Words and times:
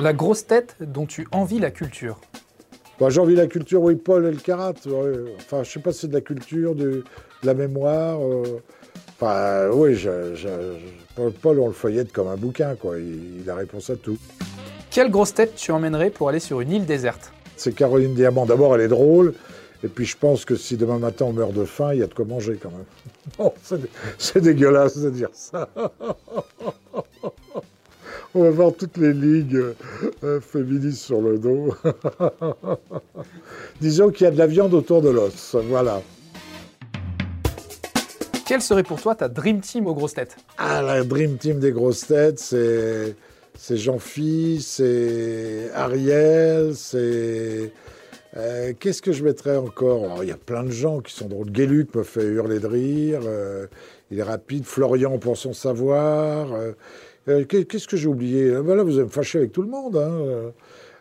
La 0.00 0.12
grosse 0.12 0.46
tête 0.46 0.76
dont 0.80 1.06
tu 1.06 1.26
envies 1.32 1.58
la 1.58 1.70
culture. 1.70 2.18
Bah, 2.98 3.10
J'ai 3.10 3.20
envie 3.20 3.34
de 3.34 3.40
la 3.40 3.46
culture, 3.46 3.82
oui, 3.82 3.96
Paul 3.96 4.26
et 4.26 4.30
le 4.30 4.36
Karat. 4.38 4.74
ouais. 4.86 5.34
Enfin, 5.38 5.62
je 5.62 5.70
sais 5.70 5.80
pas 5.80 5.92
si 5.92 6.00
c'est 6.00 6.08
de 6.08 6.14
la 6.14 6.20
culture, 6.20 6.74
de, 6.74 6.84
de 6.90 7.04
la 7.46 7.54
mémoire. 7.54 8.18
euh. 8.22 8.60
Enfin, 9.20 9.68
oui, 9.72 9.94
je- 9.94 10.34
je- 10.34 10.48
je- 11.16 11.28
Paul, 11.42 11.58
on 11.60 11.66
le 11.66 11.72
feuillette 11.74 12.12
comme 12.12 12.28
un 12.28 12.36
bouquin, 12.36 12.74
quoi. 12.76 12.98
Il, 12.98 13.42
il 13.42 13.50
a 13.50 13.54
réponse 13.54 13.90
à 13.90 13.96
tout. 13.96 14.16
Quelle 14.90 15.10
grosse 15.10 15.34
tête 15.34 15.54
tu 15.54 15.70
emmènerais 15.72 16.10
pour 16.10 16.28
aller 16.28 16.40
sur 16.40 16.60
une 16.60 16.72
île 16.72 16.86
déserte? 16.86 17.32
C'est 17.56 17.72
Caroline 17.74 18.14
Diamant. 18.14 18.46
D'abord, 18.46 18.74
elle 18.74 18.80
est 18.80 18.88
drôle. 18.88 19.34
Et 19.84 19.88
puis, 19.88 20.04
je 20.06 20.16
pense 20.16 20.44
que 20.44 20.56
si 20.56 20.76
demain 20.76 20.98
matin 20.98 21.26
on 21.26 21.32
meurt 21.32 21.52
de 21.52 21.64
faim, 21.64 21.92
il 21.94 22.00
y 22.00 22.02
a 22.02 22.06
de 22.06 22.14
quoi 22.14 22.24
manger 22.24 22.58
quand 22.62 22.70
même. 22.70 22.84
Oh, 23.38 23.52
c'est 23.62 23.80
dé- 23.80 23.88
c'est 24.18 24.40
dégueulasse 24.40 24.98
de 24.98 25.10
dire 25.10 25.28
ça. 25.32 25.68
On 28.34 28.42
va 28.44 28.50
voir 28.50 28.72
toutes 28.72 28.96
les 28.96 29.12
ligues 29.12 29.60
euh, 30.22 30.40
féministes 30.40 31.02
sur 31.02 31.20
le 31.20 31.38
dos. 31.38 31.74
Disons 33.80 34.10
qu'il 34.10 34.24
y 34.24 34.28
a 34.28 34.30
de 34.30 34.38
la 34.38 34.46
viande 34.46 34.72
autour 34.72 35.02
de 35.02 35.08
l'os. 35.10 35.56
Voilà. 35.68 36.00
Quelle 38.46 38.62
serait 38.62 38.82
pour 38.84 39.00
toi 39.00 39.14
ta 39.16 39.28
dream 39.28 39.60
team 39.60 39.86
aux 39.86 39.94
grosses 39.94 40.14
têtes? 40.14 40.36
Ah, 40.58 40.82
la 40.82 41.02
Dream 41.04 41.38
Team 41.38 41.58
des 41.60 41.72
grosses 41.72 42.06
têtes, 42.06 42.38
c'est 42.38 43.14
c'est 43.56 43.76
Jean-Phi, 43.76 44.60
c'est 44.62 45.70
Ariel, 45.74 46.74
c'est... 46.74 47.72
euh, 48.36 48.72
Qu'est-ce 48.78 49.02
que 49.02 49.12
je 49.12 49.22
mettrais 49.22 49.56
encore? 49.56 50.04
Alors, 50.04 50.24
Il 50.24 50.30
y 50.30 50.32
a 50.32 50.36
plein 50.36 50.62
de 50.64 50.70
gens 50.70 51.00
qui 51.00 51.12
sont 51.14 51.26
drôles. 51.28 51.50
Guéluc 51.50 51.94
me 51.94 52.02
fait 52.04 52.24
hurler 52.24 52.58
de 52.58 52.66
rire. 52.66 53.20
euh, 53.24 53.66
il 54.10 54.18
est 54.18 54.22
rapide. 54.24 54.64
Florian 54.64 55.18
pour 55.18 55.36
son 55.36 55.52
savoir. 55.52 56.52
euh, 56.54 56.72
euh, 57.28 57.44
qu'est- 57.44 57.64
Qu'est-ce 57.64 57.88
que 57.88 57.96
j'ai 57.96 58.08
oublié? 58.08 58.50
Ben 58.50 58.74
Là, 58.74 58.82
vous 58.82 58.94
allez 58.96 59.04
me 59.04 59.08
fâcher 59.10 59.38
avec 59.38 59.52
tout 59.52 59.62
le 59.62 59.68
monde. 59.68 59.96
hein, 59.96 60.10
euh, 60.10 60.50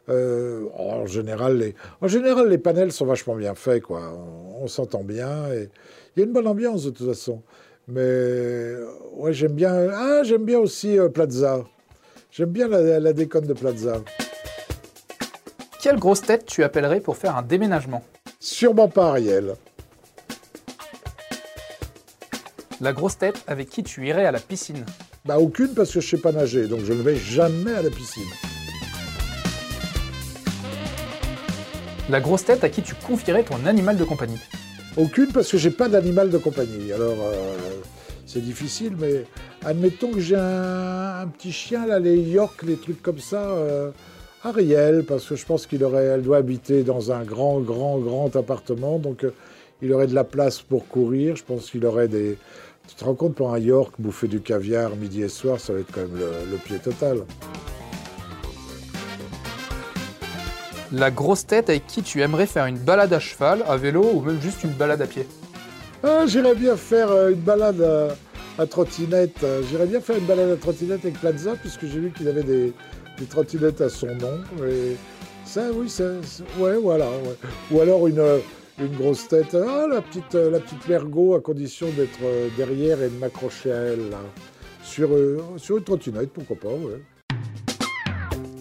euh, 0.10 0.66
en, 0.76 1.06
général, 1.06 1.58
les, 1.58 1.76
en 2.02 2.08
général, 2.08 2.50
les 2.50 2.58
panels 2.58 2.92
sont 2.92 3.06
vachement 3.06 3.36
bien 3.36 3.54
faits. 3.56 3.84
Quoi. 3.84 4.02
On, 4.16 4.64
on 4.64 4.68
s'entend 4.68 5.04
bien. 5.04 5.52
Et 5.54 5.70
il 6.16 6.20
y 6.20 6.24
a 6.24 6.26
une 6.26 6.34
bonne 6.34 6.48
ambiance 6.48 6.84
de 6.86 6.90
toute 6.90 7.08
façon. 7.08 7.42
Mais 7.88 8.02
euh, 8.02 8.86
ouais, 9.18 9.34
j'aime 9.34 9.54
bien. 9.54 9.90
Ah, 9.92 10.22
j'aime 10.24 10.46
bien 10.46 10.60
aussi 10.60 10.98
euh, 10.98 11.10
Plaza. 11.10 11.64
J'aime 12.32 12.50
bien 12.50 12.68
la, 12.68 13.00
la 13.00 13.14
déconne 13.14 13.46
de 13.46 13.54
Plaza. 13.54 14.02
Quelle 15.82 15.98
grosse 15.98 16.22
tête 16.22 16.46
tu 16.46 16.64
appellerais 16.64 17.00
pour 17.02 17.16
faire 17.18 17.38
un 17.38 17.42
déménagement? 17.42 18.04
Sûrement 18.40 18.88
pas 18.88 19.10
Ariel. 19.10 19.56
La 22.82 22.94
grosse 22.94 23.18
tête 23.18 23.44
avec 23.48 23.70
qui 23.70 23.84
tu 23.84 24.08
irais 24.08 24.26
à 24.26 24.32
la 24.32 24.40
piscine? 24.40 24.86
Bah 25.26 25.38
aucune 25.40 25.74
parce 25.76 25.92
que 25.92 26.00
je 26.00 26.08
sais 26.08 26.18
pas 26.18 26.32
nager, 26.32 26.68
donc 26.68 26.82
je 26.86 26.94
ne 26.94 27.02
vais 27.02 27.16
jamais 27.16 27.74
à 27.74 27.82
la 27.82 27.90
piscine. 27.90 28.24
La 32.10 32.20
grosse 32.20 32.46
tête 32.46 32.64
à 32.64 32.70
qui 32.70 32.82
tu 32.82 32.96
confierais 32.96 33.44
ton 33.44 33.64
animal 33.66 33.98
de 33.98 34.04
compagnie 34.04 34.40
Aucune 34.98 35.28
parce 35.32 35.52
que 35.52 35.58
j'ai 35.58 35.70
pas 35.70 35.88
d'animal 35.88 36.30
de 36.32 36.38
compagnie. 36.38 36.92
Alors 36.92 37.18
euh, 37.22 37.58
c'est 38.26 38.42
difficile, 38.44 38.94
mais 38.98 39.26
admettons 39.64 40.12
que 40.12 40.20
j'ai 40.20 40.36
un, 40.36 41.20
un 41.22 41.28
petit 41.28 41.52
chien 41.52 41.86
là, 41.86 42.00
les 42.00 42.18
York, 42.18 42.64
les 42.64 42.78
trucs 42.78 43.02
comme 43.02 43.20
ça. 43.20 43.42
euh, 43.52 43.92
Ariel, 44.44 45.04
parce 45.04 45.26
que 45.28 45.36
je 45.36 45.46
pense 45.46 45.68
qu'il 45.68 45.84
aurait, 45.84 46.06
elle 46.06 46.22
doit 46.22 46.38
habiter 46.38 46.84
dans 46.84 47.12
un 47.12 47.24
grand, 47.24 47.60
grand, 47.60 47.98
grand 48.00 48.34
appartement, 48.38 48.98
donc 48.98 49.26
euh, 49.26 49.34
il 49.82 49.92
aurait 49.92 50.08
de 50.08 50.16
la 50.16 50.24
place 50.24 50.62
pour 50.62 50.88
courir. 50.88 51.36
Je 51.36 51.44
pense 51.44 51.70
qu'il 51.70 51.86
aurait 51.86 52.08
des. 52.08 52.38
Tu 52.90 52.96
te 52.96 53.06
rends 53.06 53.14
compte 53.14 53.36
pour 53.36 53.54
un 53.54 53.60
York 53.60 53.94
bouffer 54.00 54.28
du 54.28 54.42
caviar 54.42 54.96
midi 54.96 55.22
et 55.22 55.30
soir, 55.30 55.60
ça 55.60 55.74
va 55.74 55.80
être 55.80 55.92
quand 55.94 56.02
même 56.02 56.18
le, 56.18 56.32
le 56.52 56.58
pied 56.58 56.80
total. 56.80 57.20
La 60.92 61.12
grosse 61.12 61.46
tête 61.46 61.70
avec 61.70 61.86
qui 61.86 62.02
tu 62.02 62.20
aimerais 62.24 62.48
faire 62.48 62.66
une 62.66 62.80
balade 62.80 63.14
à 63.14 63.20
cheval, 63.20 63.64
à 63.68 63.78
vélo 63.78 64.10
ou 64.12 64.22
même 64.22 64.42
juste 64.42 64.64
une 64.64 64.72
balade 64.72 65.04
à 65.04 65.06
pied? 65.06 65.28
Ah, 66.04 66.26
j'irais 66.26 66.56
bien 66.56 66.76
faire 66.76 67.12
euh, 67.12 67.30
une 67.30 67.42
balade 67.42 67.80
à, 67.80 68.62
à 68.62 68.66
trottinette. 68.66 69.44
Euh, 69.44 69.62
J'irais 69.70 69.86
bien 69.86 70.02
faire 70.02 70.18
une 70.18 70.26
balade 70.26 70.50
à 70.50 70.56
trottinette 70.56 71.02
avec 71.06 71.20
Plaza, 71.20 71.52
puisque 71.62 71.86
j'ai 71.86 72.00
vu 72.00 72.10
qu'il 72.12 72.28
avait 72.28 72.42
des, 72.42 72.74
des 73.20 73.26
trottinettes 73.26 73.82
à 73.82 73.90
son 73.90 74.08
nom. 74.16 74.40
Et 74.68 74.96
ça, 75.46 75.62
oui, 75.76 75.90
ça, 75.90 76.06
ouais, 76.58 76.78
voilà. 76.78 77.06
ouais. 77.06 77.38
Ou 77.70 77.82
alors 77.82 78.08
une, 78.08 78.18
euh, 78.20 78.40
une 78.82 78.96
grosse 78.96 79.28
tête. 79.28 79.56
Ah, 79.56 79.88
la 79.90 80.02
petite, 80.02 80.36
euh, 80.36 80.50
la 80.50 80.60
petite 80.60 80.88
Mergot, 80.88 81.36
à 81.36 81.42
condition 81.42 81.88
d'être 81.98 82.20
euh, 82.24 82.50
derrière 82.58 83.02
et 83.02 83.10
de 83.10 83.16
m'accrocher 83.16 83.72
à 83.72 83.78
elle, 83.78 84.10
là. 84.10 84.22
Sur, 84.84 85.14
euh, 85.14 85.42
sur 85.58 85.78
une 85.78 85.84
trottinette, 85.84 86.32
pourquoi 86.32 86.56
pas, 86.56 86.70
ouais. 86.70 87.02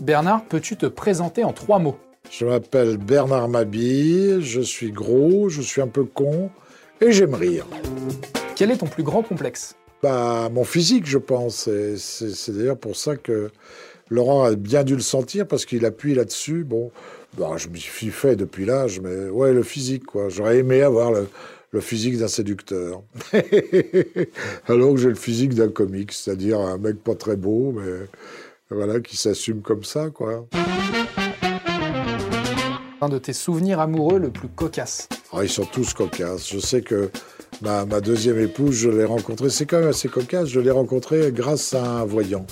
Bernard, 0.01 0.45
peux-tu 0.45 0.77
te 0.77 0.87
présenter 0.87 1.45
en 1.45 1.53
trois 1.53 1.79
mots? 1.79 1.99
Je 2.31 2.45
m'appelle 2.45 2.97
Bernard 2.99 3.49
Mabille, 3.49 4.41
je 4.43 4.61
suis 4.61 4.91
gros, 4.91 5.49
je 5.49 5.62
suis 5.62 5.81
un 5.81 5.89
peu 5.89 6.05
con, 6.05 6.50
et 7.00 7.12
j'aime 7.12 7.35
rire. 7.35 7.67
Quel 8.56 8.71
est 8.71 8.79
ton 8.79 8.87
plus 8.87 9.03
grand 9.03 9.23
complexe? 9.23 9.77
Bah, 10.03 10.49
mon 10.53 10.65
physique, 10.65 11.06
je 11.06 11.19
pense. 11.19 11.69
C'est 11.97 12.53
d'ailleurs 12.53 12.79
pour 12.79 12.97
ça 12.97 13.17
que 13.17 13.50
Laurent 14.10 14.44
a 14.44 14.54
bien 14.54 14.84
dû 14.84 14.94
le 14.94 15.02
sentir 15.02 15.46
parce 15.46 15.64
qu'il 15.66 15.84
appuie 15.84 16.14
là-dessus. 16.14 16.64
Bon, 16.64 16.91
bah, 17.36 17.52
je 17.56 17.69
me 17.69 17.76
suis 17.76 18.10
fait 18.10 18.36
depuis 18.36 18.64
l'âge, 18.64 19.00
mais 19.00 19.28
ouais, 19.28 19.52
le 19.52 19.62
physique, 19.62 20.06
quoi. 20.06 20.28
J'aurais 20.28 20.58
aimé 20.58 20.82
avoir 20.82 21.12
le, 21.12 21.28
le 21.72 21.80
physique 21.80 22.19
d'un 22.19 22.28
séducteur. 22.28 23.02
Alors 24.69 24.94
que 24.94 25.00
j'ai 25.00 25.08
le 25.08 25.14
physique 25.14 25.54
d'un 25.54 25.69
comique, 25.69 26.12
c'est-à-dire 26.12 26.58
un 26.60 26.78
mec 26.78 27.02
pas 27.02 27.14
très 27.14 27.36
beau, 27.36 27.72
mais 27.72 28.06
voilà, 28.70 29.00
qui 29.00 29.16
s'assume 29.16 29.60
comme 29.60 29.84
ça, 29.84 30.10
quoi. 30.10 30.46
Un 33.00 33.08
de 33.08 33.19
tes 33.19 33.32
souvenirs 33.32 33.78
amoureux 33.78 34.19
le 34.19 34.30
plus 34.30 34.48
cocasse 34.48 35.08
Ah, 35.32 35.44
ils 35.44 35.48
sont 35.48 35.64
tous 35.64 35.94
cocasses. 35.94 36.48
Je 36.50 36.58
sais 36.58 36.80
que 36.80 37.10
ma, 37.62 37.84
ma 37.84 38.00
deuxième 38.00 38.40
épouse, 38.40 38.75
je 38.75 38.90
l'ai 38.90 39.04
rencontrée, 39.04 39.50
c'est 39.50 39.66
quand 39.66 39.78
même 39.78 39.90
assez 39.90 40.08
cocasse, 40.08 40.48
je 40.48 40.58
l'ai 40.60 40.70
rencontrée 40.70 41.30
grâce 41.32 41.75
à 41.75 42.00
un 42.00 42.04
voyant. 42.04 42.44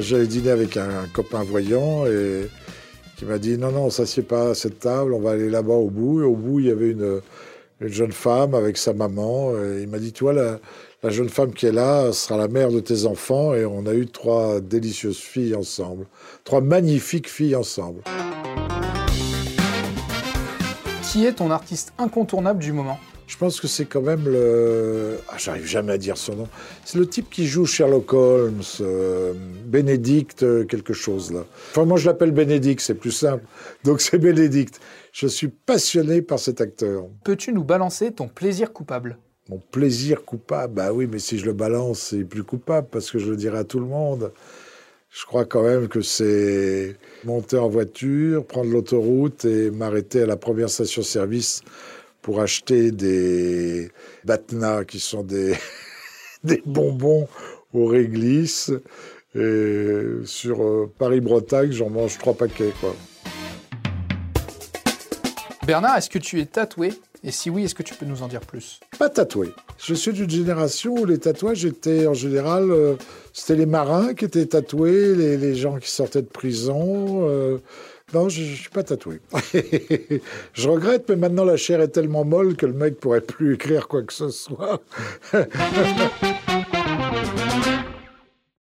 J'allais 0.00 0.26
dîner 0.26 0.50
avec 0.50 0.76
un, 0.76 1.06
copain 1.12 1.42
voyant 1.42 2.06
et 2.06 2.48
qui 3.16 3.24
m'a 3.24 3.38
dit 3.38 3.56
non, 3.56 3.72
non, 3.72 3.84
on 3.84 3.90
s'assied 3.90 4.22
pas 4.22 4.50
à 4.50 4.54
cette 4.54 4.80
table, 4.80 5.14
on 5.14 5.20
va 5.20 5.30
aller 5.30 5.48
là-bas 5.48 5.74
au 5.74 5.88
bout. 5.88 6.20
Et 6.20 6.24
au 6.24 6.36
bout, 6.36 6.60
il 6.60 6.66
y 6.66 6.70
avait 6.70 6.90
une, 6.90 7.20
une 7.80 7.88
jeune 7.88 8.12
femme 8.12 8.54
avec 8.54 8.76
sa 8.76 8.92
maman. 8.92 9.52
Et 9.52 9.82
il 9.82 9.88
m'a 9.88 9.98
dit, 9.98 10.12
tu 10.12 10.24
vois, 10.24 10.32
la, 10.32 10.58
la 11.02 11.10
jeune 11.10 11.28
femme 11.28 11.52
qui 11.52 11.66
est 11.66 11.72
là 11.72 12.12
sera 12.12 12.36
la 12.36 12.48
mère 12.48 12.70
de 12.70 12.80
tes 12.80 13.06
enfants. 13.06 13.54
Et 13.54 13.64
on 13.64 13.86
a 13.86 13.94
eu 13.94 14.06
trois 14.06 14.60
délicieuses 14.60 15.18
filles 15.18 15.54
ensemble. 15.54 16.06
Trois 16.44 16.60
magnifiques 16.60 17.28
filles 17.30 17.56
ensemble. 17.56 18.02
Qui 21.10 21.24
est 21.24 21.34
ton 21.34 21.50
artiste 21.50 21.92
incontournable 21.98 22.58
du 22.58 22.72
moment? 22.72 22.98
Je 23.26 23.36
pense 23.36 23.60
que 23.60 23.66
c'est 23.66 23.86
quand 23.86 24.02
même 24.02 24.24
le. 24.24 25.18
Ah, 25.28 25.36
J'arrive 25.36 25.66
jamais 25.66 25.92
à 25.92 25.98
dire 25.98 26.16
son 26.16 26.36
nom. 26.36 26.48
C'est 26.84 26.98
le 26.98 27.06
type 27.08 27.28
qui 27.28 27.46
joue 27.46 27.66
Sherlock 27.66 28.12
Holmes, 28.12 28.62
euh, 28.80 29.34
Bénédicte, 29.64 30.44
euh, 30.44 30.64
quelque 30.64 30.92
chose 30.92 31.32
là. 31.32 31.44
Enfin, 31.70 31.84
moi 31.84 31.98
je 31.98 32.06
l'appelle 32.06 32.30
Bénédicte, 32.30 32.82
c'est 32.82 32.94
plus 32.94 33.10
simple. 33.10 33.44
Donc 33.82 34.00
c'est 34.00 34.18
Bénédicte. 34.18 34.80
Je 35.12 35.26
suis 35.26 35.48
passionné 35.48 36.22
par 36.22 36.38
cet 36.38 36.60
acteur. 36.60 37.04
Peux-tu 37.24 37.52
nous 37.52 37.64
balancer 37.64 38.12
ton 38.12 38.28
plaisir 38.28 38.72
coupable? 38.72 39.18
Mon 39.48 39.58
plaisir 39.58 40.24
coupable, 40.24 40.74
bah 40.74 40.92
oui, 40.92 41.08
mais 41.10 41.18
si 41.18 41.38
je 41.38 41.46
le 41.46 41.52
balance, 41.52 42.00
c'est 42.10 42.24
plus 42.24 42.42
coupable 42.42 42.88
parce 42.90 43.10
que 43.10 43.18
je 43.18 43.30
le 43.30 43.36
dirai 43.36 43.58
à 43.58 43.64
tout 43.64 43.80
le 43.80 43.86
monde. 43.86 44.32
Je 45.10 45.24
crois 45.24 45.46
quand 45.46 45.62
même 45.62 45.88
que 45.88 46.02
c'est 46.02 46.96
monter 47.24 47.56
en 47.56 47.68
voiture, 47.68 48.44
prendre 48.44 48.70
l'autoroute 48.70 49.44
et 49.46 49.70
m'arrêter 49.70 50.22
à 50.22 50.26
la 50.26 50.36
première 50.36 50.68
station-service 50.68 51.62
pour 52.26 52.40
acheter 52.40 52.90
des 52.90 53.92
batnas 54.24 54.84
qui 54.84 54.98
sont 54.98 55.22
des, 55.22 55.54
des 56.44 56.60
bonbons 56.66 57.28
au 57.72 57.86
réglisse. 57.86 58.72
Et 59.36 59.94
sur 60.24 60.60
euh, 60.64 60.92
Paris-Bretagne, 60.98 61.70
j'en 61.70 61.88
mange 61.88 62.18
trois 62.18 62.34
paquets, 62.34 62.72
quoi. 62.80 62.96
Bernard, 65.64 65.98
est-ce 65.98 66.10
que 66.10 66.18
tu 66.18 66.40
es 66.40 66.46
tatoué? 66.46 66.94
Et 67.22 67.30
si 67.30 67.48
oui, 67.48 67.64
est-ce 67.64 67.76
que 67.76 67.84
tu 67.84 67.94
peux 67.94 68.06
nous 68.06 68.24
en 68.24 68.28
dire 68.28 68.40
plus? 68.40 68.80
Pas 68.98 69.08
tatoué. 69.08 69.52
Je 69.78 69.94
suis 69.94 70.12
d'une 70.12 70.28
génération 70.28 70.94
où 70.94 71.04
les 71.04 71.18
tatouages 71.18 71.64
étaient 71.64 72.08
en 72.08 72.14
général, 72.14 72.72
euh, 72.72 72.96
c'était 73.32 73.54
les 73.54 73.66
marins 73.66 74.14
qui 74.14 74.24
étaient 74.24 74.46
tatoués, 74.46 75.14
les, 75.14 75.36
les 75.36 75.54
gens 75.54 75.78
qui 75.78 75.90
sortaient 75.90 76.22
de 76.22 76.26
prison. 76.26 77.28
euh, 77.28 77.58
non, 78.14 78.28
je, 78.28 78.44
je 78.44 78.54
suis 78.54 78.70
pas 78.70 78.84
tatoué. 78.84 79.20
je 80.52 80.68
regrette, 80.68 81.08
mais 81.08 81.16
maintenant 81.16 81.44
la 81.44 81.56
chair 81.56 81.80
est 81.80 81.88
tellement 81.88 82.24
molle 82.24 82.56
que 82.56 82.66
le 82.66 82.72
mec 82.72 83.00
pourrait 83.00 83.20
plus 83.20 83.54
écrire 83.54 83.88
quoi 83.88 84.04
que 84.04 84.12
ce 84.12 84.28
soit. 84.28 84.80